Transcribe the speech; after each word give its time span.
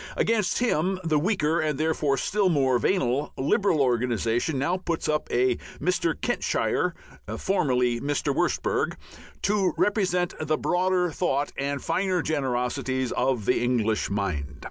Against 0.17 0.57
him 0.57 0.99
the 1.03 1.19
weaker 1.19 1.59
(and 1.59 1.77
therefore 1.79 2.17
still 2.17 2.49
more 2.49 2.79
venal) 2.79 3.33
Liberal 3.37 3.79
organization 3.81 4.57
now 4.57 4.75
puts 4.75 5.07
up 5.07 5.27
a 5.29 5.57
Mr. 5.79 6.19
Kentshire 6.19 6.95
(formerly 7.37 8.01
Wurstberg) 8.01 8.95
to 9.43 9.73
represent 9.77 10.33
the 10.39 10.57
broader 10.57 11.11
thought 11.11 11.51
and 11.55 11.83
finer 11.83 12.23
generosities 12.23 13.11
of 13.11 13.45
the 13.45 13.61
English 13.61 14.09
mind. 14.09 14.57